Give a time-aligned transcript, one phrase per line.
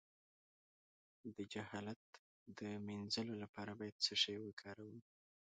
[1.35, 2.03] د جهالت
[2.59, 4.97] د مینځلو لپاره باید څه شی وکاروم؟